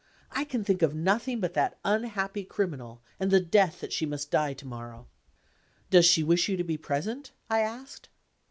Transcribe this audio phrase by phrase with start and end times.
[0.31, 4.31] I can think of nothing but that unhappy criminal, and the death that she must
[4.31, 5.05] die to morrow."
[5.91, 8.09] "Does she wish you to be present?" I asked.